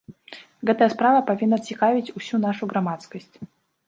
Гэтая 0.69 0.85
справа 0.93 1.19
павінна 1.27 1.59
цікавіць 1.67 2.13
усю 2.21 2.35
нашу 2.47 2.71
грамадскасць. 2.73 3.29